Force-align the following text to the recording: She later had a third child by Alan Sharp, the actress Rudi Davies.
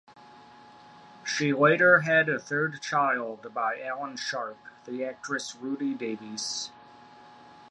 She 1.23 1.53
later 1.53 1.99
had 1.99 2.27
a 2.27 2.39
third 2.39 2.81
child 2.81 3.53
by 3.53 3.79
Alan 3.83 4.17
Sharp, 4.17 4.57
the 4.85 5.05
actress 5.05 5.53
Rudi 5.55 5.93
Davies. 5.93 6.71